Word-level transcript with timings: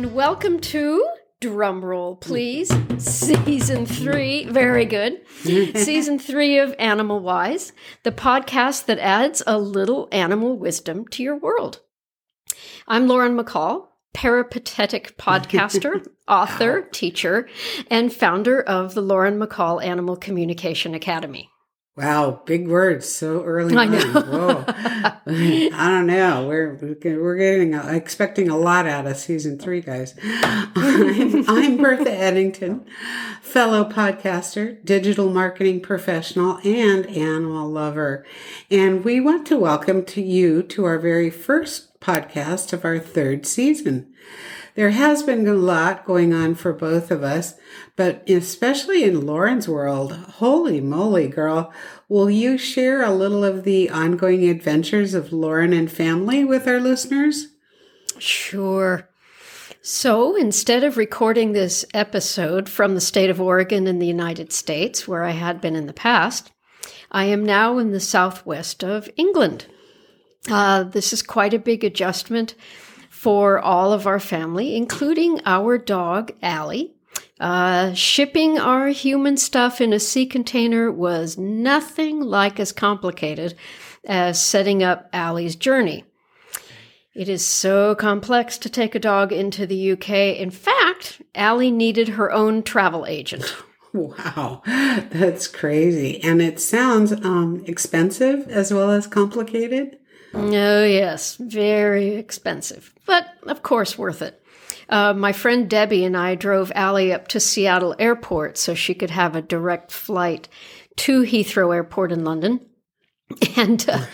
And 0.00 0.14
welcome 0.14 0.60
to 0.60 1.06
drumroll, 1.42 2.18
please. 2.18 2.72
Season 2.96 3.84
three. 3.84 4.46
Very 4.46 4.86
good. 4.86 5.20
Season 5.42 6.18
three 6.18 6.56
of 6.56 6.74
Animal 6.78 7.20
Wise, 7.20 7.74
the 8.02 8.10
podcast 8.10 8.86
that 8.86 8.98
adds 8.98 9.42
a 9.46 9.58
little 9.58 10.08
animal 10.10 10.56
wisdom 10.56 11.06
to 11.08 11.22
your 11.22 11.36
world. 11.36 11.80
I'm 12.88 13.08
Lauren 13.08 13.36
McCall, 13.36 13.88
peripatetic 14.14 15.18
podcaster, 15.18 16.08
author, 16.26 16.80
teacher, 16.80 17.46
and 17.90 18.10
founder 18.10 18.62
of 18.62 18.94
the 18.94 19.02
Lauren 19.02 19.38
McCall 19.38 19.84
Animal 19.84 20.16
Communication 20.16 20.94
Academy. 20.94 21.50
Wow, 21.96 22.42
big 22.46 22.68
words 22.68 23.08
so 23.08 23.42
early. 23.42 23.76
I 23.76 23.86
on. 23.86 23.90
know. 23.90 24.22
Whoa. 24.22 24.64
I 25.26 25.90
don't 25.90 26.06
know. 26.06 26.46
We're 26.46 26.78
we're 27.20 27.36
getting 27.36 27.74
uh, 27.74 27.88
expecting 27.88 28.48
a 28.48 28.56
lot 28.56 28.86
out 28.86 29.06
of 29.06 29.16
season 29.16 29.58
three, 29.58 29.80
guys. 29.80 30.14
I'm, 30.22 31.50
I'm 31.50 31.76
Bertha 31.78 32.10
Eddington, 32.10 32.86
fellow 33.42 33.84
podcaster, 33.84 34.82
digital 34.84 35.30
marketing 35.30 35.80
professional, 35.80 36.58
and 36.64 37.06
animal 37.06 37.68
lover, 37.68 38.24
and 38.70 39.04
we 39.04 39.20
want 39.20 39.46
to 39.48 39.58
welcome 39.58 40.04
to 40.06 40.22
you 40.22 40.62
to 40.62 40.84
our 40.84 40.98
very 40.98 41.28
first 41.28 41.89
podcast 42.00 42.72
of 42.72 42.84
our 42.84 42.98
third 42.98 43.46
season. 43.46 44.12
There 44.74 44.90
has 44.90 45.22
been 45.22 45.46
a 45.46 45.54
lot 45.54 46.04
going 46.04 46.32
on 46.32 46.54
for 46.54 46.72
both 46.72 47.10
of 47.10 47.22
us, 47.22 47.54
but 47.96 48.28
especially 48.28 49.04
in 49.04 49.26
Lauren's 49.26 49.68
world, 49.68 50.12
holy 50.12 50.80
moly, 50.80 51.28
girl, 51.28 51.72
will 52.08 52.30
you 52.30 52.56
share 52.56 53.02
a 53.02 53.12
little 53.12 53.44
of 53.44 53.64
the 53.64 53.90
ongoing 53.90 54.48
adventures 54.48 55.12
of 55.12 55.32
Lauren 55.32 55.72
and 55.72 55.90
family 55.90 56.44
with 56.44 56.66
our 56.66 56.80
listeners? 56.80 57.48
Sure. 58.18 59.08
So 59.82 60.36
instead 60.36 60.84
of 60.84 60.96
recording 60.96 61.52
this 61.52 61.84
episode 61.94 62.68
from 62.68 62.94
the 62.94 63.00
state 63.00 63.30
of 63.30 63.40
Oregon 63.40 63.86
in 63.86 63.98
the 63.98 64.06
United 64.06 64.52
States, 64.52 65.08
where 65.08 65.24
I 65.24 65.30
had 65.30 65.60
been 65.60 65.74
in 65.74 65.86
the 65.86 65.92
past, 65.92 66.52
I 67.10 67.24
am 67.24 67.44
now 67.44 67.78
in 67.78 67.90
the 67.90 68.00
southwest 68.00 68.84
of 68.84 69.08
England. 69.16 69.66
Uh, 70.48 70.84
this 70.84 71.12
is 71.12 71.22
quite 71.22 71.54
a 71.54 71.58
big 71.58 71.84
adjustment 71.84 72.54
for 73.10 73.58
all 73.58 73.92
of 73.92 74.06
our 74.06 74.20
family, 74.20 74.74
including 74.76 75.40
our 75.44 75.76
dog, 75.76 76.32
Allie. 76.42 76.94
Uh, 77.38 77.92
shipping 77.94 78.58
our 78.58 78.88
human 78.88 79.36
stuff 79.36 79.80
in 79.80 79.92
a 79.92 80.00
sea 80.00 80.26
container 80.26 80.90
was 80.90 81.38
nothing 81.38 82.20
like 82.20 82.60
as 82.60 82.72
complicated 82.72 83.54
as 84.04 84.42
setting 84.42 84.82
up 84.82 85.08
Allie's 85.12 85.56
journey. 85.56 86.04
It 87.14 87.28
is 87.28 87.44
so 87.44 87.94
complex 87.94 88.56
to 88.58 88.70
take 88.70 88.94
a 88.94 89.00
dog 89.00 89.32
into 89.32 89.66
the 89.66 89.92
UK. 89.92 90.10
In 90.38 90.50
fact, 90.50 91.20
Allie 91.34 91.70
needed 91.70 92.08
her 92.08 92.30
own 92.30 92.62
travel 92.62 93.06
agent. 93.06 93.56
Wow, 93.92 94.62
that's 94.64 95.48
crazy. 95.48 96.22
And 96.22 96.40
it 96.40 96.60
sounds 96.60 97.10
um, 97.10 97.64
expensive 97.66 98.46
as 98.48 98.72
well 98.72 98.92
as 98.92 99.08
complicated. 99.08 99.98
Oh, 100.32 100.84
yes, 100.84 101.36
very 101.36 102.14
expensive, 102.14 102.94
but 103.06 103.26
of 103.46 103.62
course 103.62 103.98
worth 103.98 104.22
it. 104.22 104.42
Uh, 104.88 105.14
my 105.14 105.32
friend 105.32 105.70
Debbie 105.70 106.04
and 106.04 106.16
I 106.16 106.34
drove 106.34 106.72
Allie 106.74 107.12
up 107.12 107.28
to 107.28 107.40
Seattle 107.40 107.94
Airport 107.98 108.58
so 108.58 108.74
she 108.74 108.94
could 108.94 109.10
have 109.10 109.36
a 109.36 109.42
direct 109.42 109.92
flight 109.92 110.48
to 110.96 111.22
Heathrow 111.22 111.74
Airport 111.74 112.12
in 112.12 112.24
London. 112.24 112.60
And 113.56 113.88
uh, 113.88 114.06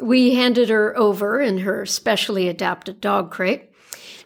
we 0.00 0.34
handed 0.34 0.68
her 0.68 0.98
over 0.98 1.40
in 1.40 1.58
her 1.58 1.86
specially 1.86 2.48
adapted 2.48 3.00
dog 3.00 3.30
crate 3.30 3.70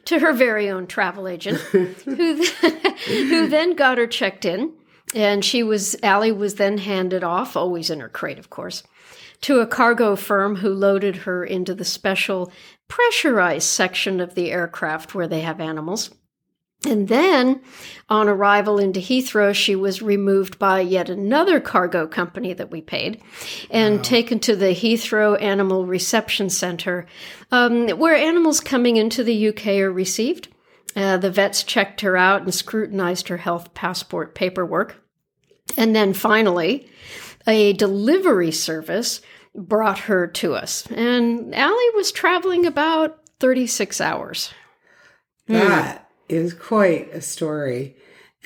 to 0.06 0.20
her 0.20 0.32
very 0.32 0.70
own 0.70 0.86
travel 0.86 1.28
agent, 1.28 1.58
who, 1.70 1.94
then, 1.94 2.80
who 3.06 3.46
then 3.46 3.76
got 3.76 3.98
her 3.98 4.06
checked 4.06 4.46
in. 4.46 4.72
And 5.14 5.44
she 5.44 5.62
was, 5.62 5.96
Allie 6.02 6.32
was 6.32 6.54
then 6.54 6.78
handed 6.78 7.22
off, 7.22 7.56
always 7.56 7.90
in 7.90 8.00
her 8.00 8.08
crate, 8.08 8.38
of 8.38 8.48
course, 8.48 8.82
to 9.42 9.60
a 9.60 9.66
cargo 9.66 10.16
firm 10.16 10.56
who 10.56 10.70
loaded 10.70 11.16
her 11.16 11.44
into 11.44 11.74
the 11.74 11.84
special 11.84 12.52
pressurized 12.88 13.68
section 13.68 14.20
of 14.20 14.34
the 14.34 14.50
aircraft 14.50 15.14
where 15.14 15.28
they 15.28 15.40
have 15.40 15.60
animals. 15.60 16.10
And 16.86 17.08
then, 17.08 17.60
on 18.08 18.28
arrival 18.28 18.78
into 18.78 19.00
Heathrow, 19.00 19.52
she 19.52 19.74
was 19.74 20.00
removed 20.00 20.60
by 20.60 20.80
yet 20.80 21.10
another 21.10 21.58
cargo 21.58 22.06
company 22.06 22.52
that 22.52 22.70
we 22.70 22.80
paid 22.80 23.20
and 23.68 23.96
wow. 23.96 24.02
taken 24.02 24.38
to 24.40 24.54
the 24.54 24.66
Heathrow 24.66 25.40
Animal 25.42 25.86
Reception 25.86 26.50
Center, 26.50 27.06
um, 27.50 27.88
where 27.88 28.14
animals 28.14 28.60
coming 28.60 28.96
into 28.96 29.24
the 29.24 29.48
UK 29.48 29.66
are 29.78 29.90
received. 29.90 30.48
Uh, 30.94 31.16
the 31.16 31.32
vets 31.32 31.64
checked 31.64 32.00
her 32.02 32.16
out 32.16 32.42
and 32.42 32.54
scrutinized 32.54 33.26
her 33.26 33.38
health 33.38 33.74
passport 33.74 34.36
paperwork. 34.36 35.02
And 35.76 35.96
then 35.96 36.14
finally, 36.14 36.88
a 37.48 37.72
delivery 37.72 38.52
service 38.52 39.20
brought 39.54 40.00
her 40.00 40.26
to 40.26 40.54
us. 40.54 40.86
And 40.90 41.54
Allie 41.54 41.90
was 41.96 42.12
traveling 42.12 42.66
about 42.66 43.18
36 43.40 44.00
hours. 44.00 44.52
That 45.46 46.08
mm. 46.28 46.34
is 46.34 46.54
quite 46.54 47.12
a 47.12 47.20
story. 47.20 47.96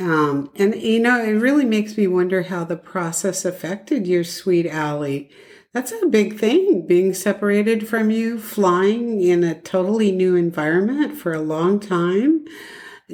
Um, 0.01 0.51
and, 0.57 0.75
you 0.75 1.01
know, 1.01 1.23
it 1.23 1.33
really 1.33 1.65
makes 1.65 1.97
me 1.99 2.07
wonder 2.07 2.43
how 2.43 2.65
the 2.65 2.77
process 2.77 3.45
affected 3.45 4.07
your 4.07 4.25
sweet 4.25 4.67
Allie. 4.67 5.31
That's 5.75 5.93
a 5.93 6.07
big 6.07 6.39
thing, 6.39 6.87
being 6.87 7.15
separated 7.15 7.89
from 7.89 8.11
you, 8.11 8.39
flying 8.39 9.21
in 9.21 9.43
a 9.43 9.61
totally 9.61 10.13
new 10.13 10.37
environment 10.37 11.17
for 11.17 11.33
a 11.33 11.41
long 11.41 11.81
time. 11.81 12.45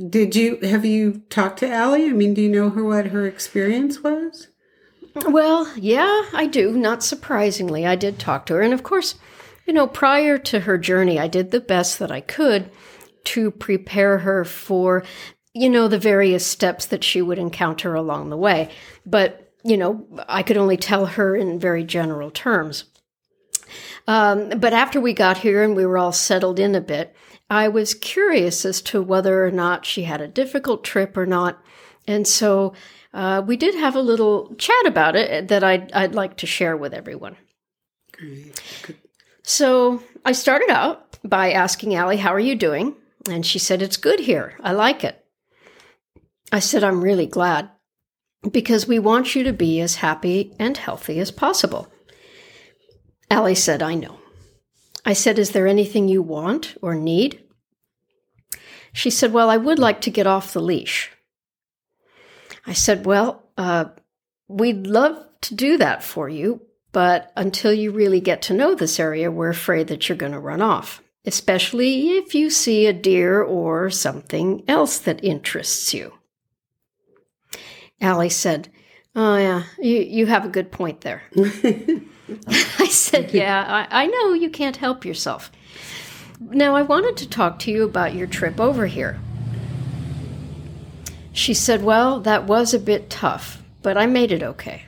Did 0.08 0.36
you 0.36 0.58
have 0.62 0.84
you 0.84 1.22
talked 1.30 1.60
to 1.60 1.70
Allie? 1.70 2.06
I 2.06 2.12
mean, 2.12 2.34
do 2.34 2.42
you 2.42 2.48
know 2.48 2.70
her 2.70 2.84
what 2.84 3.06
her 3.06 3.26
experience 3.26 4.02
was? 4.02 4.48
Well, 5.26 5.70
yeah, 5.76 6.24
I 6.32 6.46
do. 6.46 6.72
Not 6.72 7.02
surprisingly, 7.02 7.86
I 7.86 7.96
did 7.96 8.18
talk 8.18 8.46
to 8.46 8.54
her. 8.54 8.62
And 8.62 8.72
of 8.72 8.82
course, 8.82 9.16
you 9.66 9.72
know, 9.72 9.86
prior 9.86 10.38
to 10.38 10.60
her 10.60 10.78
journey, 10.78 11.18
I 11.18 11.28
did 11.28 11.50
the 11.50 11.60
best 11.60 11.98
that 11.98 12.10
I 12.10 12.20
could 12.20 12.70
to 13.24 13.50
prepare 13.50 14.18
her 14.18 14.44
for, 14.44 15.04
you 15.52 15.68
know, 15.68 15.88
the 15.88 15.98
various 15.98 16.46
steps 16.46 16.86
that 16.86 17.04
she 17.04 17.20
would 17.20 17.38
encounter 17.38 17.94
along 17.94 18.30
the 18.30 18.36
way. 18.36 18.70
But, 19.04 19.52
you 19.64 19.76
know, 19.76 20.06
I 20.28 20.42
could 20.42 20.56
only 20.56 20.76
tell 20.76 21.06
her 21.06 21.36
in 21.36 21.58
very 21.58 21.84
general 21.84 22.30
terms. 22.30 22.84
Um, 24.06 24.48
but 24.58 24.72
after 24.72 25.00
we 25.00 25.12
got 25.12 25.38
here 25.38 25.62
and 25.62 25.76
we 25.76 25.84
were 25.84 25.98
all 25.98 26.12
settled 26.12 26.58
in 26.58 26.74
a 26.74 26.80
bit, 26.80 27.14
I 27.50 27.68
was 27.68 27.92
curious 27.92 28.64
as 28.64 28.80
to 28.82 29.02
whether 29.02 29.44
or 29.44 29.50
not 29.50 29.84
she 29.84 30.04
had 30.04 30.22
a 30.22 30.28
difficult 30.28 30.84
trip 30.84 31.16
or 31.16 31.26
not. 31.26 31.62
And 32.06 32.26
so 32.26 32.72
uh, 33.12 33.42
we 33.46 33.56
did 33.56 33.74
have 33.74 33.96
a 33.96 34.00
little 34.00 34.54
chat 34.56 34.86
about 34.86 35.16
it 35.16 35.48
that 35.48 35.64
I'd, 35.64 35.92
I'd 35.92 36.14
like 36.14 36.38
to 36.38 36.46
share 36.46 36.76
with 36.76 36.92
everyone. 36.92 37.36
Great. 38.12 38.60
So 39.42 40.02
I 40.24 40.32
started 40.32 40.70
out 40.70 41.16
by 41.24 41.52
asking 41.52 41.94
Allie, 41.94 42.18
How 42.18 42.34
are 42.34 42.40
you 42.40 42.54
doing? 42.54 42.94
And 43.30 43.44
she 43.44 43.58
said, 43.58 43.82
It's 43.82 43.96
good 43.96 44.20
here. 44.20 44.58
I 44.62 44.72
like 44.72 45.04
it. 45.04 45.24
I 46.52 46.60
said, 46.60 46.84
I'm 46.84 47.02
really 47.02 47.26
glad 47.26 47.70
because 48.52 48.86
we 48.86 48.98
want 48.98 49.34
you 49.34 49.42
to 49.44 49.52
be 49.52 49.80
as 49.80 49.96
happy 49.96 50.54
and 50.58 50.76
healthy 50.76 51.18
as 51.18 51.30
possible. 51.30 51.90
Allie 53.30 53.54
said, 53.54 53.82
I 53.82 53.94
know. 53.94 54.18
I 55.04 55.12
said, 55.12 55.38
Is 55.38 55.52
there 55.52 55.66
anything 55.66 56.08
you 56.08 56.22
want 56.22 56.76
or 56.82 56.94
need? 56.94 57.42
She 58.92 59.10
said, 59.10 59.32
Well, 59.32 59.48
I 59.48 59.56
would 59.56 59.78
like 59.78 60.00
to 60.02 60.10
get 60.10 60.26
off 60.26 60.52
the 60.52 60.60
leash. 60.60 61.10
I 62.68 62.74
said, 62.74 63.06
Well, 63.06 63.42
uh, 63.56 63.86
we'd 64.46 64.86
love 64.86 65.26
to 65.40 65.54
do 65.54 65.78
that 65.78 66.04
for 66.04 66.28
you, 66.28 66.60
but 66.92 67.32
until 67.34 67.72
you 67.72 67.90
really 67.90 68.20
get 68.20 68.42
to 68.42 68.54
know 68.54 68.74
this 68.74 69.00
area, 69.00 69.30
we're 69.30 69.48
afraid 69.48 69.88
that 69.88 70.08
you're 70.08 70.18
going 70.18 70.32
to 70.32 70.38
run 70.38 70.60
off, 70.60 71.02
especially 71.24 72.10
if 72.10 72.34
you 72.34 72.50
see 72.50 72.86
a 72.86 72.92
deer 72.92 73.42
or 73.42 73.88
something 73.88 74.62
else 74.68 74.98
that 74.98 75.24
interests 75.24 75.94
you. 75.94 76.12
Allie 78.02 78.28
said, 78.28 78.68
Oh, 79.16 79.38
yeah, 79.38 79.62
you, 79.78 80.00
you 80.00 80.26
have 80.26 80.44
a 80.44 80.50
good 80.50 80.70
point 80.70 81.00
there. 81.00 81.22
I 82.48 82.88
said, 82.90 83.32
Yeah, 83.32 83.86
I, 83.90 84.02
I 84.02 84.06
know 84.08 84.34
you 84.34 84.50
can't 84.50 84.76
help 84.76 85.06
yourself. 85.06 85.50
Now, 86.38 86.76
I 86.76 86.82
wanted 86.82 87.16
to 87.16 87.28
talk 87.28 87.58
to 87.60 87.70
you 87.70 87.84
about 87.84 88.14
your 88.14 88.26
trip 88.26 88.60
over 88.60 88.86
here. 88.86 89.18
She 91.38 91.54
said, 91.54 91.84
Well, 91.84 92.18
that 92.22 92.48
was 92.48 92.74
a 92.74 92.80
bit 92.80 93.08
tough, 93.08 93.62
but 93.80 93.96
I 93.96 94.06
made 94.06 94.32
it 94.32 94.42
okay. 94.42 94.86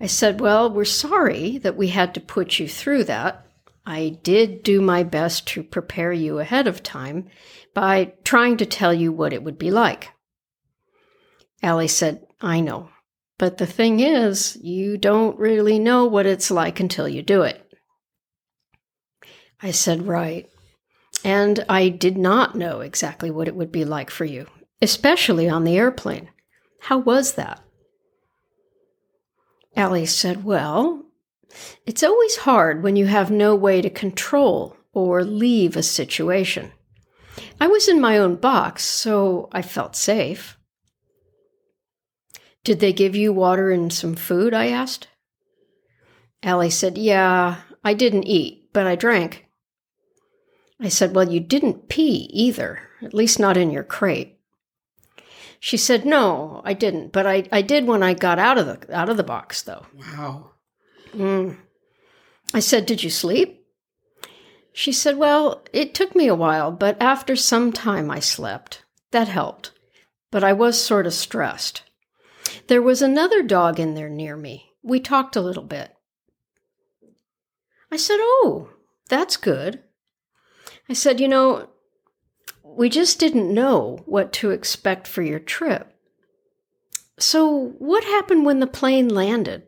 I 0.00 0.06
said, 0.06 0.40
Well, 0.40 0.70
we're 0.70 0.86
sorry 0.86 1.58
that 1.58 1.76
we 1.76 1.88
had 1.88 2.14
to 2.14 2.22
put 2.22 2.58
you 2.58 2.66
through 2.66 3.04
that. 3.04 3.46
I 3.84 4.18
did 4.22 4.62
do 4.62 4.80
my 4.80 5.02
best 5.02 5.46
to 5.48 5.62
prepare 5.62 6.14
you 6.14 6.38
ahead 6.38 6.66
of 6.66 6.82
time 6.82 7.28
by 7.74 8.14
trying 8.24 8.56
to 8.56 8.64
tell 8.64 8.94
you 8.94 9.12
what 9.12 9.34
it 9.34 9.42
would 9.42 9.58
be 9.58 9.70
like. 9.70 10.08
Allie 11.62 11.86
said, 11.86 12.26
I 12.40 12.60
know. 12.60 12.88
But 13.36 13.58
the 13.58 13.66
thing 13.66 14.00
is, 14.00 14.56
you 14.62 14.96
don't 14.96 15.38
really 15.38 15.78
know 15.78 16.06
what 16.06 16.24
it's 16.24 16.50
like 16.50 16.80
until 16.80 17.06
you 17.06 17.22
do 17.22 17.42
it. 17.42 17.60
I 19.60 19.70
said, 19.70 20.06
Right. 20.06 20.48
And 21.22 21.62
I 21.68 21.90
did 21.90 22.16
not 22.16 22.56
know 22.56 22.80
exactly 22.80 23.30
what 23.30 23.48
it 23.48 23.54
would 23.54 23.70
be 23.70 23.84
like 23.84 24.08
for 24.08 24.24
you, 24.24 24.46
especially 24.84 25.48
on 25.48 25.64
the 25.64 25.78
airplane. 25.78 26.28
How 26.78 26.98
was 26.98 27.32
that? 27.32 27.64
Allie 29.74 30.06
said, 30.06 30.44
Well, 30.44 31.06
it's 31.86 32.02
always 32.02 32.36
hard 32.36 32.82
when 32.82 32.94
you 32.94 33.06
have 33.06 33.30
no 33.30 33.54
way 33.54 33.80
to 33.80 33.88
control 33.88 34.76
or 34.92 35.24
leave 35.24 35.76
a 35.76 35.82
situation. 35.82 36.70
I 37.58 37.66
was 37.66 37.88
in 37.88 38.00
my 38.00 38.18
own 38.18 38.36
box, 38.36 38.84
so 38.84 39.48
I 39.52 39.62
felt 39.62 39.96
safe. 39.96 40.58
Did 42.62 42.80
they 42.80 42.92
give 42.92 43.16
you 43.16 43.32
water 43.32 43.70
and 43.70 43.92
some 43.92 44.14
food? 44.14 44.52
I 44.52 44.68
asked. 44.68 45.08
Allie 46.42 46.70
said, 46.70 46.98
Yeah, 46.98 47.56
I 47.82 47.94
didn't 47.94 48.24
eat, 48.24 48.68
but 48.74 48.86
I 48.86 48.96
drank. 48.96 49.46
I 50.78 50.88
said, 50.88 51.14
Well, 51.14 51.32
you 51.32 51.40
didn't 51.40 51.88
pee 51.88 52.28
either, 52.32 52.80
at 53.02 53.14
least 53.14 53.40
not 53.40 53.56
in 53.56 53.70
your 53.70 53.82
crate. 53.82 54.34
She 55.64 55.78
said, 55.78 56.04
No, 56.04 56.60
I 56.62 56.74
didn't, 56.74 57.10
but 57.10 57.26
I, 57.26 57.48
I 57.50 57.62
did 57.62 57.86
when 57.86 58.02
I 58.02 58.12
got 58.12 58.38
out 58.38 58.58
of 58.58 58.66
the 58.66 58.94
out 58.94 59.08
of 59.08 59.16
the 59.16 59.22
box 59.22 59.62
though. 59.62 59.86
Wow. 59.98 60.50
Mm. 61.16 61.56
I 62.52 62.60
said, 62.60 62.84
Did 62.84 63.02
you 63.02 63.08
sleep? 63.08 63.64
She 64.74 64.92
said, 64.92 65.16
Well, 65.16 65.64
it 65.72 65.94
took 65.94 66.14
me 66.14 66.26
a 66.26 66.34
while, 66.34 66.70
but 66.70 67.00
after 67.00 67.34
some 67.34 67.72
time 67.72 68.10
I 68.10 68.20
slept. 68.20 68.84
That 69.10 69.28
helped. 69.28 69.70
But 70.30 70.44
I 70.44 70.52
was 70.52 70.78
sort 70.78 71.06
of 71.06 71.14
stressed. 71.14 71.80
There 72.66 72.82
was 72.82 73.00
another 73.00 73.42
dog 73.42 73.80
in 73.80 73.94
there 73.94 74.10
near 74.10 74.36
me. 74.36 74.66
We 74.82 75.00
talked 75.00 75.34
a 75.34 75.40
little 75.40 75.64
bit. 75.64 75.96
I 77.90 77.96
said, 77.96 78.18
Oh, 78.20 78.68
that's 79.08 79.38
good. 79.38 79.82
I 80.90 80.92
said, 80.92 81.20
You 81.20 81.28
know, 81.28 81.70
we 82.76 82.88
just 82.88 83.18
didn't 83.18 83.52
know 83.52 83.98
what 84.06 84.32
to 84.34 84.50
expect 84.50 85.06
for 85.06 85.22
your 85.22 85.38
trip. 85.38 85.90
So, 87.18 87.74
what 87.78 88.04
happened 88.04 88.44
when 88.44 88.60
the 88.60 88.66
plane 88.66 89.08
landed? 89.08 89.62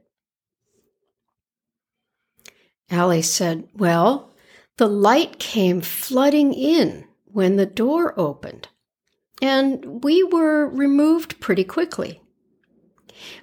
Allie 2.91 3.23
said, 3.23 3.69
Well, 3.75 4.35
the 4.79 4.89
light 4.89 5.39
came 5.39 5.81
flooding 5.81 6.53
in 6.53 7.07
when 7.25 7.57
the 7.57 7.67
door 7.67 8.19
opened, 8.19 8.69
and 9.41 10.03
we 10.05 10.23
were 10.23 10.69
removed 10.69 11.41
pretty 11.41 11.65
quickly. 11.65 12.21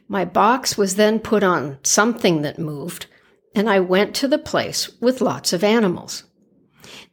My 0.07 0.25
box 0.25 0.77
was 0.77 0.95
then 0.95 1.19
put 1.19 1.43
on 1.43 1.79
something 1.83 2.41
that 2.41 2.59
moved, 2.59 3.07
and 3.55 3.69
I 3.69 3.79
went 3.79 4.15
to 4.15 4.27
the 4.27 4.37
place 4.37 4.89
with 5.01 5.21
lots 5.21 5.53
of 5.53 5.63
animals. 5.63 6.23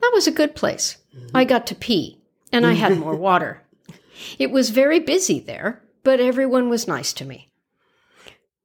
That 0.00 0.10
was 0.12 0.26
a 0.26 0.32
good 0.32 0.54
place. 0.54 0.96
Mm-hmm. 1.16 1.36
I 1.36 1.44
got 1.44 1.66
to 1.68 1.74
pee, 1.74 2.19
and 2.52 2.66
I 2.66 2.72
had 2.72 2.98
more 2.98 3.16
water. 3.16 3.62
It 4.38 4.50
was 4.50 4.70
very 4.70 4.98
busy 4.98 5.40
there, 5.40 5.82
but 6.02 6.20
everyone 6.20 6.68
was 6.68 6.88
nice 6.88 7.12
to 7.14 7.24
me. 7.24 7.50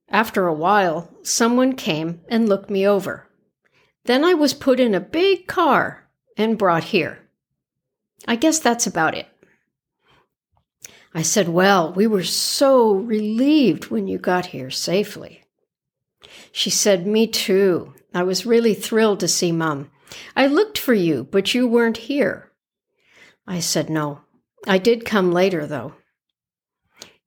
After 0.09 0.47
a 0.47 0.53
while, 0.53 1.09
someone 1.23 1.73
came 1.73 2.21
and 2.27 2.47
looked 2.47 2.69
me 2.69 2.87
over. 2.87 3.27
Then 4.05 4.23
I 4.23 4.33
was 4.33 4.53
put 4.53 4.79
in 4.79 4.93
a 4.93 4.99
big 4.99 5.47
car 5.47 6.07
and 6.37 6.57
brought 6.57 6.85
here. 6.85 7.19
I 8.27 8.35
guess 8.35 8.59
that's 8.59 8.87
about 8.87 9.15
it. 9.15 9.27
I 11.13 11.21
said, 11.21 11.47
Well, 11.47 11.93
we 11.93 12.07
were 12.07 12.23
so 12.23 12.93
relieved 12.93 13.89
when 13.89 14.07
you 14.07 14.17
got 14.17 14.47
here 14.47 14.69
safely. 14.69 15.43
She 16.51 16.69
said, 16.69 17.07
Me 17.07 17.25
too. 17.25 17.93
I 18.13 18.23
was 18.23 18.45
really 18.45 18.73
thrilled 18.73 19.19
to 19.21 19.27
see 19.27 19.51
Mum. 19.51 19.89
I 20.35 20.47
looked 20.47 20.77
for 20.77 20.93
you, 20.93 21.23
but 21.23 21.53
you 21.53 21.67
weren't 21.67 21.97
here. 21.97 22.51
I 23.47 23.59
said, 23.59 23.89
No. 23.89 24.21
I 24.67 24.77
did 24.77 25.05
come 25.05 25.31
later, 25.31 25.65
though. 25.65 25.93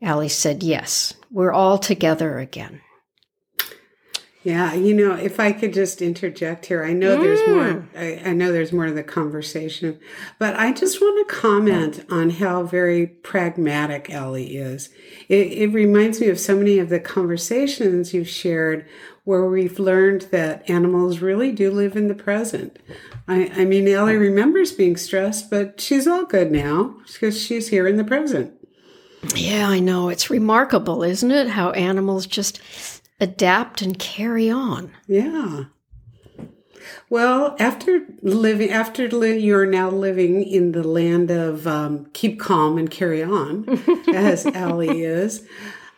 Allie 0.03 0.29
said, 0.29 0.63
Yes, 0.63 1.15
we're 1.31 1.53
all 1.53 1.79
together 1.79 2.39
again. 2.39 2.81
Yeah, 4.45 4.73
you 4.73 4.95
know, 4.95 5.13
if 5.15 5.41
I 5.41 5.53
could 5.53 5.75
just 5.75 6.01
interject 6.01 6.67
here, 6.67 6.85
I 6.85 6.93
know 6.93 7.19
mm. 7.19 7.21
there's 7.21 7.49
more. 7.49 7.89
I, 7.97 8.31
I, 8.31 8.33
know 8.33 8.53
there's 8.53 8.73
more 8.73 8.87
to 8.87 8.93
the 8.93 9.03
conversation, 9.03 9.99
but 10.39 10.55
I 10.55 10.73
just 10.73 11.01
want 11.01 11.29
to 11.29 11.35
comment 11.35 12.07
on 12.09 12.31
how 12.31 12.63
very 12.63 13.07
pragmatic 13.07 14.09
Ellie 14.09 14.57
is. 14.57 14.91
It, 15.29 15.53
it 15.53 15.73
reminds 15.73 16.21
me 16.21 16.29
of 16.29 16.39
so 16.39 16.57
many 16.57 16.79
of 16.79 16.89
the 16.89 17.01
conversations 17.01 18.15
you've 18.15 18.29
shared 18.29 18.87
where 19.29 19.45
we've 19.45 19.79
learned 19.79 20.23
that 20.31 20.71
animals 20.71 21.19
really 21.19 21.53
do 21.53 21.71
live 21.71 21.95
in 21.95 22.09
the 22.09 22.15
present. 22.15 22.79
I, 23.29 23.53
I 23.55 23.67
mean, 23.67 23.87
Ellie 23.87 24.17
remembers 24.17 24.73
being 24.73 24.97
stressed, 24.97 25.51
but 25.51 25.79
she's 25.83 26.07
all 26.07 26.25
good 26.25 26.51
now 26.51 26.97
because 27.13 27.39
she's 27.39 27.69
here 27.69 27.87
in 27.87 27.99
the 27.99 28.05
present. 28.05 28.55
Yeah, 29.35 29.69
I 29.69 29.81
know. 29.81 30.09
It's 30.09 30.31
remarkable, 30.31 31.03
isn't 31.03 31.31
it? 31.31 31.49
How 31.49 31.73
animals 31.73 32.27
just 32.27 32.63
adapt 33.21 33.83
and 33.83 33.99
carry 33.99 34.49
on. 34.49 34.93
Yeah. 35.07 35.65
Well, 37.11 37.55
after 37.59 38.07
living, 38.23 38.71
after 38.71 39.11
li- 39.11 39.41
you're 39.41 39.67
now 39.67 39.91
living 39.91 40.43
in 40.43 40.73
the 40.73 40.89
land 40.89 41.31
of 41.31 41.67
um, 41.67 42.07
keep 42.15 42.41
calm 42.41 42.79
and 42.79 42.91
carry 42.91 43.23
on, 43.23 43.67
as 44.15 44.47
Allie 44.47 45.03
is, 45.03 45.47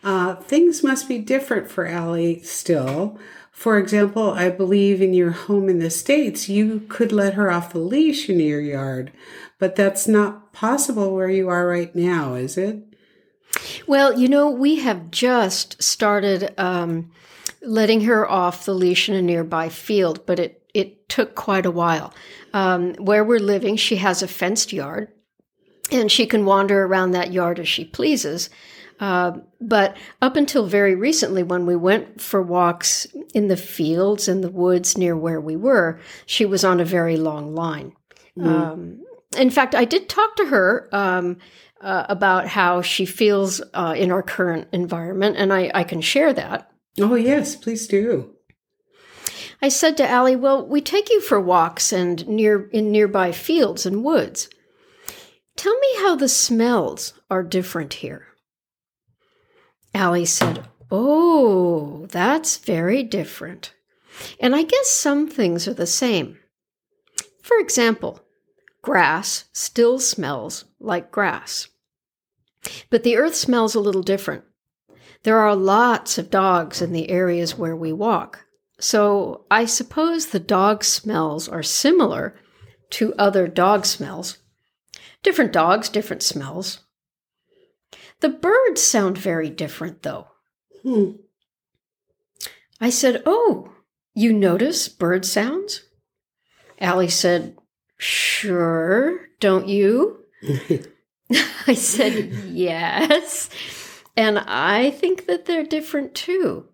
uh, 0.03 0.35
things 0.35 0.83
must 0.83 1.07
be 1.07 1.19
different 1.19 1.69
for 1.69 1.85
Allie 1.85 2.41
still. 2.41 3.19
For 3.51 3.77
example, 3.77 4.31
I 4.31 4.49
believe 4.49 5.01
in 5.01 5.13
your 5.13 5.31
home 5.31 5.69
in 5.69 5.79
the 5.79 5.91
States, 5.91 6.49
you 6.49 6.81
could 6.89 7.11
let 7.11 7.35
her 7.35 7.51
off 7.51 7.73
the 7.73 7.79
leash 7.79 8.27
in 8.29 8.39
your 8.39 8.61
yard, 8.61 9.11
but 9.59 9.75
that's 9.75 10.07
not 10.07 10.51
possible 10.51 11.13
where 11.13 11.29
you 11.29 11.47
are 11.49 11.67
right 11.67 11.95
now, 11.95 12.33
is 12.33 12.57
it? 12.57 12.83
Well, 13.85 14.17
you 14.17 14.27
know, 14.27 14.49
we 14.49 14.77
have 14.77 15.11
just 15.11 15.81
started 15.83 16.53
um, 16.57 17.11
letting 17.61 18.01
her 18.01 18.27
off 18.27 18.65
the 18.65 18.73
leash 18.73 19.09
in 19.09 19.15
a 19.15 19.21
nearby 19.21 19.69
field, 19.69 20.25
but 20.25 20.39
it, 20.39 20.63
it 20.73 21.07
took 21.09 21.35
quite 21.35 21.65
a 21.65 21.71
while. 21.71 22.13
Um, 22.53 22.95
where 22.95 23.23
we're 23.23 23.39
living, 23.39 23.75
she 23.75 23.97
has 23.97 24.23
a 24.23 24.27
fenced 24.27 24.73
yard, 24.73 25.09
and 25.91 26.11
she 26.11 26.25
can 26.25 26.45
wander 26.45 26.85
around 26.85 27.11
that 27.11 27.31
yard 27.31 27.59
as 27.59 27.67
she 27.67 27.85
pleases. 27.85 28.49
Uh, 29.01 29.39
but 29.59 29.97
up 30.21 30.35
until 30.35 30.67
very 30.67 30.93
recently, 30.93 31.41
when 31.41 31.65
we 31.65 31.75
went 31.75 32.21
for 32.21 32.39
walks 32.39 33.07
in 33.33 33.47
the 33.47 33.57
fields 33.57 34.27
and 34.27 34.43
the 34.43 34.51
woods 34.51 34.95
near 34.95 35.17
where 35.17 35.41
we 35.41 35.55
were, 35.55 35.99
she 36.27 36.45
was 36.45 36.63
on 36.63 36.79
a 36.79 36.85
very 36.85 37.17
long 37.17 37.55
line. 37.55 37.93
Mm. 38.37 38.45
Um, 38.45 39.01
in 39.35 39.49
fact, 39.49 39.73
I 39.73 39.85
did 39.85 40.07
talk 40.07 40.35
to 40.35 40.45
her 40.45 40.87
um, 40.91 41.39
uh, 41.81 42.05
about 42.09 42.47
how 42.47 42.83
she 42.83 43.05
feels 43.05 43.59
uh, 43.73 43.95
in 43.97 44.11
our 44.11 44.21
current 44.21 44.67
environment, 44.71 45.35
and 45.35 45.51
I, 45.51 45.71
I 45.73 45.83
can 45.83 46.01
share 46.01 46.31
that. 46.33 46.71
Oh, 46.99 47.15
yes, 47.15 47.55
please 47.55 47.87
do. 47.87 48.35
I 49.63 49.69
said 49.69 49.97
to 49.97 50.07
Allie, 50.07 50.35
Well, 50.35 50.67
we 50.67 50.79
take 50.79 51.09
you 51.09 51.21
for 51.21 51.39
walks 51.39 51.91
and 51.91 52.27
near 52.27 52.67
in 52.69 52.91
nearby 52.91 53.31
fields 53.31 53.87
and 53.87 54.03
woods. 54.03 54.47
Tell 55.55 55.77
me 55.79 55.87
how 55.97 56.15
the 56.15 56.29
smells 56.29 57.13
are 57.31 57.43
different 57.43 57.95
here. 57.95 58.27
Allie 59.93 60.25
said, 60.25 60.65
Oh, 60.89 62.07
that's 62.11 62.57
very 62.57 63.03
different. 63.03 63.73
And 64.39 64.55
I 64.55 64.63
guess 64.63 64.89
some 64.89 65.27
things 65.27 65.67
are 65.67 65.73
the 65.73 65.87
same. 65.87 66.37
For 67.41 67.57
example, 67.57 68.21
grass 68.81 69.45
still 69.53 69.99
smells 69.99 70.65
like 70.79 71.11
grass. 71.11 71.69
But 72.89 73.03
the 73.03 73.17
earth 73.17 73.35
smells 73.35 73.73
a 73.73 73.79
little 73.79 74.03
different. 74.03 74.43
There 75.23 75.39
are 75.39 75.55
lots 75.55 76.17
of 76.17 76.29
dogs 76.29 76.81
in 76.81 76.93
the 76.93 77.09
areas 77.09 77.57
where 77.57 77.75
we 77.75 77.93
walk. 77.93 78.45
So 78.79 79.45
I 79.51 79.65
suppose 79.65 80.27
the 80.27 80.39
dog 80.39 80.83
smells 80.83 81.47
are 81.47 81.63
similar 81.63 82.35
to 82.91 83.13
other 83.15 83.47
dog 83.47 83.85
smells. 83.85 84.39
Different 85.23 85.53
dogs, 85.53 85.89
different 85.89 86.23
smells. 86.23 86.79
The 88.21 88.29
birds 88.29 88.81
sound 88.81 89.17
very 89.17 89.49
different, 89.49 90.03
though. 90.03 90.27
Hmm. 90.83 91.11
I 92.79 92.89
said, 92.89 93.21
Oh, 93.25 93.71
you 94.15 94.33
notice 94.33 94.87
bird 94.87 95.25
sounds? 95.25 95.83
Allie 96.79 97.09
said, 97.09 97.57
Sure, 97.97 99.27
don't 99.39 99.67
you? 99.67 100.25
I 101.67 101.73
said, 101.73 102.31
Yes. 102.47 103.49
And 104.17 104.39
I 104.39 104.91
think 104.91 105.27
that 105.27 105.45
they're 105.45 105.63
different 105.63 106.13
too. 106.13 106.67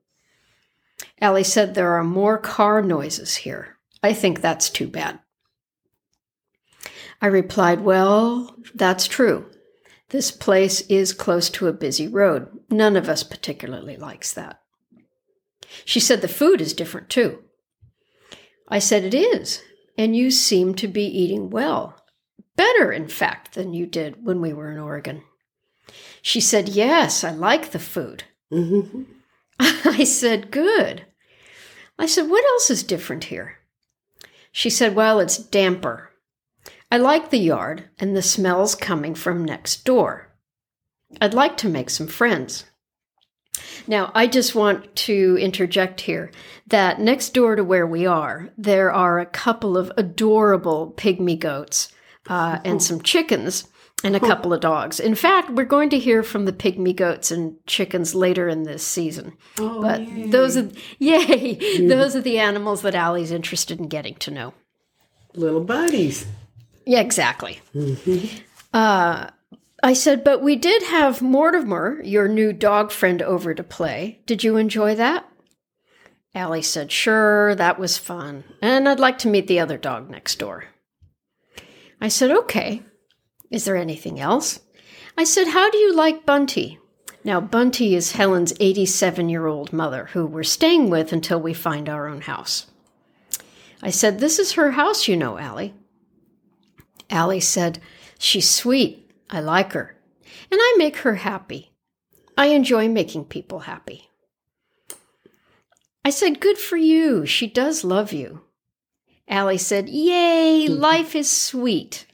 Allie 1.21 1.43
said 1.43 1.75
there 1.75 1.93
are 1.93 2.03
more 2.03 2.37
car 2.37 2.81
noises 2.81 3.35
here. 3.35 3.77
I 4.01 4.13
think 4.13 4.41
that's 4.41 4.69
too 4.69 4.87
bad. 4.87 5.19
I 7.21 7.27
replied, 7.27 7.81
Well, 7.81 8.55
that's 8.73 9.07
true. 9.07 9.45
This 10.09 10.31
place 10.31 10.81
is 10.81 11.13
close 11.13 11.49
to 11.51 11.67
a 11.67 11.73
busy 11.73 12.07
road. 12.07 12.47
None 12.69 12.95
of 12.95 13.09
us 13.09 13.23
particularly 13.23 13.97
likes 13.97 14.33
that. 14.33 14.61
She 15.83 15.99
said 15.99 16.21
the 16.21 16.27
food 16.27 16.61
is 16.61 16.73
different 16.73 17.09
too. 17.09 17.43
I 18.69 18.79
said 18.79 19.03
it 19.03 19.13
is, 19.13 19.61
and 19.97 20.15
you 20.15 20.31
seem 20.31 20.75
to 20.75 20.87
be 20.87 21.05
eating 21.05 21.49
well. 21.49 22.01
Better, 22.55 22.91
in 22.91 23.07
fact, 23.07 23.53
than 23.53 23.73
you 23.73 23.85
did 23.85 24.25
when 24.25 24.41
we 24.41 24.53
were 24.53 24.71
in 24.71 24.79
Oregon. 24.79 25.23
She 26.21 26.41
said, 26.41 26.69
Yes, 26.69 27.23
I 27.23 27.31
like 27.31 27.71
the 27.71 27.79
food. 27.79 28.23
Mm-hmm. 28.51 29.03
I 29.59 30.03
said, 30.03 30.51
Good. 30.51 31.05
I 31.99 32.05
said, 32.05 32.29
What 32.29 32.45
else 32.45 32.69
is 32.69 32.83
different 32.83 33.25
here? 33.25 33.57
She 34.51 34.69
said, 34.69 34.95
Well, 34.95 35.19
it's 35.19 35.37
damper. 35.37 36.11
I 36.89 36.97
like 36.97 37.29
the 37.29 37.39
yard 37.39 37.85
and 37.99 38.15
the 38.15 38.21
smells 38.21 38.75
coming 38.75 39.13
from 39.13 39.43
next 39.43 39.83
door. 39.83 40.29
I'd 41.19 41.33
like 41.33 41.57
to 41.57 41.69
make 41.69 41.89
some 41.89 42.07
friends. 42.07 42.65
Now, 43.87 44.11
I 44.13 44.27
just 44.27 44.55
want 44.55 44.95
to 44.95 45.37
interject 45.39 46.01
here 46.01 46.31
that 46.67 46.99
next 46.99 47.33
door 47.33 47.55
to 47.55 47.63
where 47.63 47.87
we 47.87 48.05
are, 48.05 48.49
there 48.57 48.91
are 48.91 49.19
a 49.19 49.25
couple 49.25 49.77
of 49.77 49.91
adorable 49.97 50.93
pygmy 50.95 51.39
goats 51.39 51.91
uh, 52.27 52.59
and 52.63 52.81
some 52.83 53.01
chickens 53.01 53.67
and 54.03 54.15
a 54.15 54.19
couple 54.19 54.53
of 54.53 54.61
dogs. 54.61 54.99
In 54.99 55.15
fact, 55.15 55.49
we're 55.49 55.65
going 55.65 55.89
to 55.89 55.99
hear 55.99 56.21
from 56.21 56.45
the 56.45 56.53
pygmy 56.53 56.95
goats 56.95 57.31
and 57.31 57.55
chickens 57.65 58.13
later 58.13 58.47
in 58.47 58.63
this 58.63 58.85
season. 58.85 59.33
Oh, 59.57 59.81
but 59.81 60.01
yay. 60.01 60.29
those 60.29 60.55
are 60.55 60.69
yay, 60.99 61.87
those 61.87 62.15
are 62.15 62.21
the 62.21 62.37
animals 62.37 62.83
that 62.83 62.95
Allie's 62.95 63.31
interested 63.31 63.79
in 63.79 63.87
getting 63.87 64.15
to 64.15 64.31
know. 64.31 64.53
little 65.33 65.63
buddies. 65.63 66.25
Yeah, 66.87 67.01
exactly. 67.01 67.59
Uh, 68.73 69.29
I 69.83 69.93
said, 69.93 70.23
but 70.23 70.41
we 70.41 70.55
did 70.55 70.83
have 70.83 71.21
Mortimer, 71.21 72.01
your 72.01 72.29
new 72.29 72.53
dog 72.53 72.91
friend, 72.91 73.21
over 73.21 73.53
to 73.53 73.63
play. 73.63 74.21
Did 74.25 74.43
you 74.43 74.55
enjoy 74.55 74.95
that? 74.95 75.29
Allie 76.33 76.61
said, 76.61 76.91
sure, 76.91 77.55
that 77.55 77.77
was 77.77 77.97
fun. 77.97 78.45
And 78.61 78.87
I'd 78.87 79.01
like 79.01 79.17
to 79.19 79.27
meet 79.27 79.47
the 79.47 79.59
other 79.59 79.77
dog 79.77 80.09
next 80.09 80.39
door. 80.39 80.65
I 81.99 82.07
said, 82.07 82.31
okay. 82.31 82.83
Is 83.51 83.65
there 83.65 83.75
anything 83.75 84.19
else? 84.19 84.61
I 85.17 85.25
said, 85.25 85.47
how 85.47 85.69
do 85.69 85.77
you 85.77 85.93
like 85.93 86.25
Bunty? 86.25 86.79
Now, 87.25 87.41
Bunty 87.41 87.95
is 87.95 88.13
Helen's 88.13 88.53
87 88.61 89.27
year 89.27 89.47
old 89.47 89.73
mother, 89.73 90.05
who 90.13 90.25
we're 90.25 90.43
staying 90.43 90.89
with 90.89 91.11
until 91.11 91.41
we 91.41 91.53
find 91.53 91.89
our 91.89 92.07
own 92.07 92.21
house. 92.21 92.67
I 93.81 93.89
said, 93.89 94.19
This 94.19 94.39
is 94.39 94.53
her 94.53 94.71
house, 94.71 95.07
you 95.07 95.17
know, 95.17 95.37
Allie. 95.37 95.73
Allie 97.09 97.39
said, 97.39 97.79
She's 98.19 98.49
sweet. 98.49 99.11
I 99.29 99.41
like 99.41 99.73
her. 99.73 99.95
And 100.51 100.59
I 100.61 100.75
make 100.77 100.97
her 100.97 101.15
happy. 101.15 101.71
I 102.37 102.47
enjoy 102.47 102.87
making 102.87 103.25
people 103.25 103.59
happy. 103.59 104.09
I 106.05 106.09
said, 106.09 106.39
Good 106.39 106.57
for 106.57 106.77
you. 106.77 107.25
She 107.25 107.47
does 107.47 107.83
love 107.83 108.13
you. 108.13 108.41
Allie 109.27 109.57
said, 109.57 109.89
Yay, 109.89 110.67
mm-hmm. 110.67 110.79
life 110.79 111.15
is 111.15 111.29
sweet. 111.29 112.05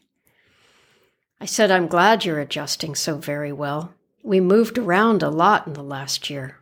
I 1.39 1.45
said, 1.45 1.71
I'm 1.71 1.87
glad 1.87 2.25
you're 2.25 2.39
adjusting 2.39 2.95
so 2.95 3.17
very 3.17 3.51
well. 3.51 3.93
We 4.23 4.39
moved 4.39 4.77
around 4.77 5.21
a 5.21 5.29
lot 5.29 5.67
in 5.67 5.73
the 5.73 5.83
last 5.83 6.29
year. 6.29 6.57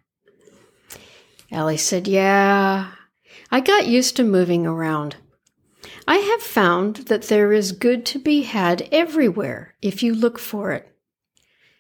Allie 1.52 1.78
said, 1.78 2.08
Yeah, 2.08 2.92
I 3.52 3.60
got 3.60 3.88
used 3.88 4.16
to 4.16 4.24
moving 4.24 4.66
around. 4.66 5.18
I 6.08 6.18
have 6.18 6.42
found 6.42 6.98
that 7.08 7.24
there 7.24 7.54
is 7.54 7.72
good 7.72 8.06
to 8.08 8.20
be 8.20 8.44
had 8.44 8.88
everywhere 8.92 9.76
if 9.82 10.02
you 10.02 10.14
look 10.14 10.40
for 10.40 10.72
it. 10.72 10.88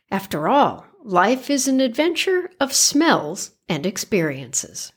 After 0.09 0.47
all, 0.47 0.85
life 1.03 1.49
is 1.49 1.67
an 1.67 1.79
adventure 1.79 2.49
of 2.59 2.73
smells 2.73 3.51
and 3.67 3.85
experiences. 3.85 4.91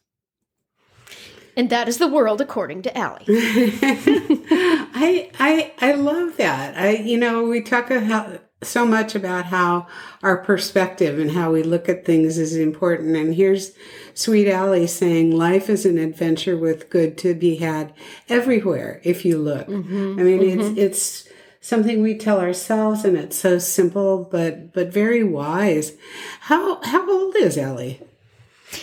And 1.57 1.71
that 1.71 1.89
is 1.89 1.99
the 1.99 2.09
world 2.09 2.41
according 2.41 2.83
to 2.83 2.99
Allie. 2.99 3.25
I 3.29 5.31
I 5.39 5.73
I 5.81 5.93
love 5.93 6.37
that. 6.37 6.77
I 6.77 6.97
you 6.97 7.17
know 7.17 7.45
we 7.45 7.63
talk 7.63 7.91
about 7.91 8.44
so 8.67 8.87
much 8.87 9.15
about 9.15 9.47
how 9.47 9.87
our 10.23 10.37
perspective 10.37 11.19
and 11.19 11.31
how 11.33 11.53
we 11.53 11.63
look 11.63 11.89
at 11.89 12.05
things 12.05 12.39
is 12.39 12.57
important. 12.57 13.17
And 13.17 13.35
here's 13.35 13.73
Sweet 14.15 14.49
Allie 14.49 14.87
saying 14.87 15.37
life 15.37 15.69
is 15.69 15.85
an 15.85 15.99
adventure 15.99 16.57
with 16.57 16.91
good 16.91 17.19
to 17.19 17.35
be 17.35 17.57
had 17.57 17.93
everywhere 18.29 19.01
if 19.05 19.25
you 19.25 19.39
look. 19.39 19.69
I 19.69 20.23
mean 20.23 20.43
it's 20.43 20.79
it's 20.79 21.29
something 21.61 22.03
we 22.03 22.17
tell 22.17 22.41
ourselves 22.41 23.05
and 23.05 23.17
it's 23.17 23.37
so 23.37 23.59
simple 23.59 24.29
but 24.31 24.73
but 24.73 24.93
very 24.93 25.25
wise. 25.25 25.93
How 26.41 26.83
how 26.83 27.11
old 27.11 27.37
is 27.37 27.57
Allie? 27.59 28.01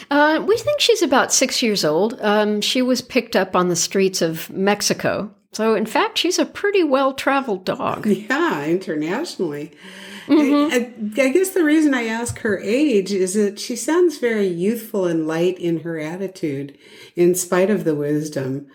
Uh, 0.09 0.43
we 0.47 0.57
think 0.57 0.79
she's 0.79 1.01
about 1.01 1.33
six 1.33 1.61
years 1.61 1.83
old. 1.83 2.17
Um, 2.21 2.61
she 2.61 2.81
was 2.81 3.01
picked 3.01 3.35
up 3.35 3.55
on 3.55 3.67
the 3.67 3.75
streets 3.75 4.21
of 4.21 4.49
Mexico. 4.49 5.33
So, 5.53 5.75
in 5.75 5.85
fact, 5.85 6.17
she's 6.17 6.39
a 6.39 6.45
pretty 6.45 6.83
well 6.83 7.13
traveled 7.13 7.65
dog. 7.65 8.07
Yeah, 8.31 8.65
internationally. 8.65 9.71
I, 10.29 10.93
I 11.17 11.29
guess 11.29 11.49
the 11.49 11.63
reason 11.63 11.93
I 11.93 12.05
ask 12.05 12.39
her 12.39 12.57
age 12.59 13.11
is 13.11 13.33
that 13.33 13.59
she 13.59 13.75
sounds 13.75 14.17
very 14.17 14.47
youthful 14.47 15.05
and 15.05 15.27
light 15.27 15.59
in 15.59 15.81
her 15.81 15.99
attitude, 15.99 16.77
in 17.15 17.35
spite 17.35 17.69
of 17.69 17.83
the 17.83 17.95
wisdom. 17.95 18.67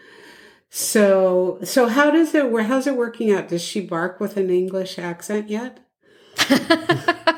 So, 0.68 1.58
so 1.64 1.88
how 1.88 2.10
does 2.10 2.34
it? 2.34 2.52
How's 2.66 2.86
it 2.86 2.96
working 2.96 3.32
out? 3.32 3.48
Does 3.48 3.62
she 3.62 3.80
bark 3.80 4.20
with 4.20 4.36
an 4.36 4.50
English 4.50 4.98
accent 4.98 5.48
yet? 5.48 5.78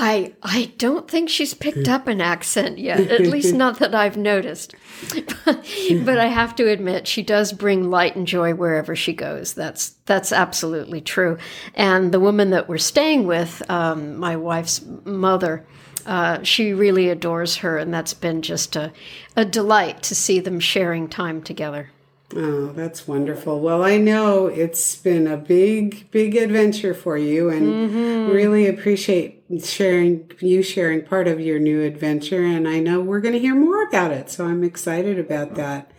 I 0.00 0.32
I 0.44 0.72
don't 0.78 1.10
think 1.10 1.28
she's 1.28 1.54
picked 1.54 1.88
up 1.88 2.06
an 2.06 2.20
accent 2.20 2.78
yet, 2.78 3.00
at 3.00 3.22
least 3.22 3.52
not 3.52 3.80
that 3.80 3.96
I've 3.96 4.16
noticed. 4.16 4.76
but 5.44 6.18
I 6.18 6.26
have 6.26 6.54
to 6.56 6.68
admit, 6.68 7.08
she 7.08 7.24
does 7.24 7.52
bring 7.52 7.90
light 7.90 8.14
and 8.14 8.24
joy 8.24 8.54
wherever 8.54 8.94
she 8.94 9.12
goes. 9.12 9.54
That's 9.54 9.96
that's 10.06 10.30
absolutely 10.30 11.00
true. 11.00 11.36
And 11.74 12.12
the 12.12 12.20
woman 12.20 12.50
that 12.50 12.68
we're 12.68 12.78
staying 12.78 13.26
with, 13.26 13.68
um, 13.68 14.16
my 14.18 14.36
wife's 14.36 14.84
mother, 15.04 15.66
uh, 16.06 16.44
she 16.44 16.72
really 16.72 17.08
adores 17.08 17.56
her, 17.56 17.76
and 17.76 17.92
that's 17.92 18.14
been 18.14 18.40
just 18.40 18.76
a, 18.76 18.92
a 19.34 19.44
delight 19.44 20.04
to 20.04 20.14
see 20.14 20.38
them 20.38 20.60
sharing 20.60 21.08
time 21.08 21.42
together. 21.42 21.90
Oh, 22.36 22.72
that's 22.72 23.08
wonderful. 23.08 23.60
Well, 23.60 23.82
I 23.82 23.96
know 23.96 24.48
it's 24.48 24.96
been 24.96 25.26
a 25.26 25.38
big, 25.38 26.10
big 26.10 26.36
adventure 26.36 26.92
for 26.92 27.16
you 27.16 27.48
and 27.48 27.66
mm-hmm. 27.66 28.30
really 28.30 28.66
appreciate 28.66 29.44
sharing 29.64 30.30
you 30.40 30.62
sharing 30.62 31.02
part 31.02 31.26
of 31.26 31.40
your 31.40 31.58
new 31.58 31.82
adventure. 31.82 32.44
And 32.44 32.68
I 32.68 32.80
know 32.80 33.00
we're 33.00 33.20
going 33.20 33.32
to 33.32 33.40
hear 33.40 33.54
more 33.54 33.82
about 33.82 34.10
it. 34.10 34.28
So 34.28 34.46
I'm 34.46 34.62
excited 34.62 35.18
about 35.18 35.54
that. 35.54 35.90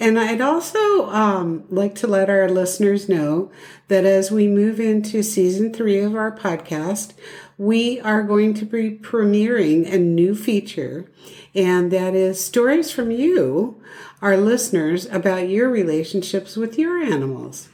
And 0.00 0.18
I'd 0.18 0.40
also 0.40 1.08
um, 1.10 1.64
like 1.70 1.94
to 1.96 2.06
let 2.06 2.30
our 2.30 2.48
listeners 2.48 3.08
know 3.08 3.50
that 3.88 4.04
as 4.04 4.30
we 4.30 4.46
move 4.46 4.78
into 4.78 5.22
season 5.22 5.72
three 5.72 5.98
of 5.98 6.14
our 6.14 6.34
podcast, 6.34 7.14
we 7.56 8.00
are 8.00 8.22
going 8.22 8.54
to 8.54 8.64
be 8.64 8.92
premiering 8.92 9.92
a 9.92 9.98
new 9.98 10.36
feature, 10.36 11.10
and 11.54 11.90
that 11.90 12.14
is 12.14 12.42
stories 12.42 12.92
from 12.92 13.10
you, 13.10 13.82
our 14.22 14.36
listeners, 14.36 15.06
about 15.06 15.48
your 15.48 15.68
relationships 15.68 16.54
with 16.54 16.78
your 16.78 16.98
animals. 16.98 17.68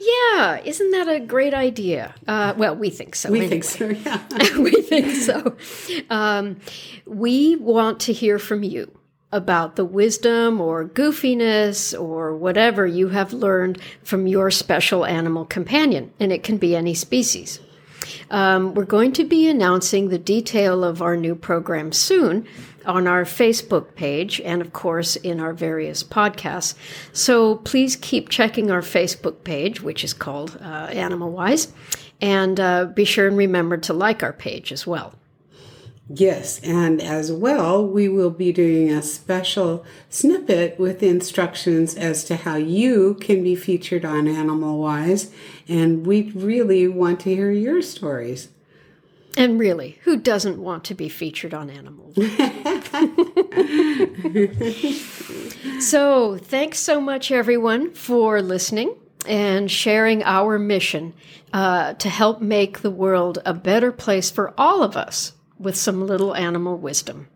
Yeah, 0.00 0.60
isn't 0.64 0.90
that 0.90 1.08
a 1.08 1.20
great 1.20 1.54
idea? 1.54 2.14
Uh, 2.26 2.54
well, 2.56 2.74
we 2.74 2.90
think 2.90 3.14
so. 3.14 3.30
We 3.30 3.38
anyway. 3.40 3.60
think 3.60 3.64
so, 3.64 3.88
yeah. 3.88 4.58
we 4.58 4.82
think 4.82 5.14
so. 5.14 5.56
Um, 6.10 6.56
we 7.06 7.56
want 7.56 8.00
to 8.00 8.12
hear 8.12 8.38
from 8.38 8.62
you 8.64 8.95
about 9.32 9.76
the 9.76 9.84
wisdom 9.84 10.60
or 10.60 10.84
goofiness 10.84 11.98
or 11.98 12.36
whatever 12.36 12.86
you 12.86 13.08
have 13.08 13.32
learned 13.32 13.80
from 14.02 14.26
your 14.26 14.50
special 14.50 15.04
animal 15.04 15.44
companion, 15.44 16.12
and 16.20 16.32
it 16.32 16.42
can 16.42 16.56
be 16.56 16.76
any 16.76 16.94
species. 16.94 17.60
Um, 18.30 18.74
we're 18.74 18.84
going 18.84 19.12
to 19.12 19.24
be 19.24 19.48
announcing 19.48 20.08
the 20.08 20.18
detail 20.18 20.84
of 20.84 21.02
our 21.02 21.16
new 21.16 21.34
program 21.34 21.92
soon 21.92 22.46
on 22.84 23.08
our 23.08 23.24
Facebook 23.24 23.96
page 23.96 24.40
and, 24.40 24.62
of 24.62 24.72
course, 24.72 25.16
in 25.16 25.40
our 25.40 25.52
various 25.52 26.04
podcasts. 26.04 26.74
So 27.12 27.56
please 27.56 27.96
keep 27.96 28.28
checking 28.28 28.70
our 28.70 28.80
Facebook 28.80 29.42
page, 29.42 29.80
which 29.80 30.04
is 30.04 30.14
called 30.14 30.56
uh, 30.62 30.88
Animal 30.92 31.32
Wise, 31.32 31.72
and 32.20 32.60
uh, 32.60 32.84
be 32.86 33.04
sure 33.04 33.26
and 33.26 33.36
remember 33.36 33.76
to 33.78 33.92
like 33.92 34.22
our 34.22 34.32
page 34.32 34.70
as 34.70 34.86
well. 34.86 35.14
Yes, 36.08 36.60
and 36.60 37.02
as 37.02 37.32
well, 37.32 37.84
we 37.84 38.08
will 38.08 38.30
be 38.30 38.52
doing 38.52 38.92
a 38.92 39.02
special 39.02 39.84
snippet 40.08 40.78
with 40.78 41.02
instructions 41.02 41.96
as 41.96 42.22
to 42.24 42.36
how 42.36 42.54
you 42.54 43.14
can 43.14 43.42
be 43.42 43.56
featured 43.56 44.04
on 44.04 44.28
Animal 44.28 44.78
Wise, 44.78 45.32
and 45.66 46.06
we 46.06 46.30
really 46.30 46.86
want 46.86 47.18
to 47.20 47.34
hear 47.34 47.50
your 47.50 47.82
stories. 47.82 48.50
And 49.36 49.58
really, 49.58 49.98
who 50.04 50.16
doesn't 50.16 50.62
want 50.62 50.84
to 50.84 50.94
be 50.94 51.08
featured 51.08 51.52
on 51.52 51.70
Animal? 51.70 52.12
so, 55.80 56.38
thanks 56.38 56.78
so 56.78 57.00
much, 57.00 57.32
everyone, 57.32 57.92
for 57.94 58.40
listening 58.40 58.94
and 59.26 59.68
sharing 59.68 60.22
our 60.22 60.56
mission 60.56 61.14
uh, 61.52 61.94
to 61.94 62.08
help 62.08 62.40
make 62.40 62.82
the 62.82 62.92
world 62.92 63.40
a 63.44 63.52
better 63.52 63.90
place 63.90 64.30
for 64.30 64.54
all 64.56 64.84
of 64.84 64.96
us 64.96 65.32
with 65.58 65.76
some 65.76 66.06
little 66.06 66.34
animal 66.34 66.76
wisdom. 66.78 67.28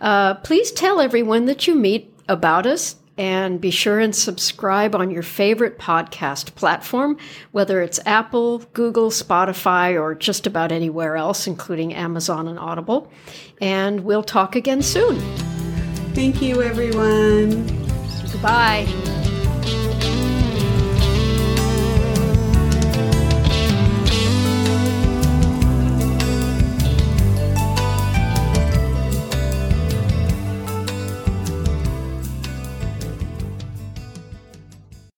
Uh, 0.00 0.34
please 0.34 0.70
tell 0.72 1.00
everyone 1.00 1.46
that 1.46 1.66
you 1.66 1.74
meet 1.74 2.14
about 2.28 2.66
us 2.66 2.96
And 3.18 3.60
be 3.60 3.72
sure 3.72 3.98
and 3.98 4.14
subscribe 4.14 4.94
on 4.94 5.10
your 5.10 5.24
favorite 5.24 5.76
podcast 5.76 6.54
platform, 6.54 7.18
whether 7.50 7.82
it's 7.82 7.98
Apple, 8.06 8.58
Google, 8.74 9.10
Spotify, 9.10 10.00
or 10.00 10.14
just 10.14 10.46
about 10.46 10.70
anywhere 10.70 11.16
else, 11.16 11.48
including 11.48 11.92
Amazon 11.92 12.46
and 12.46 12.60
Audible. 12.60 13.10
And 13.60 14.04
we'll 14.04 14.22
talk 14.22 14.54
again 14.54 14.82
soon. 14.82 15.18
Thank 16.14 16.40
you, 16.40 16.62
everyone. 16.62 17.66
Goodbye. 18.30 18.86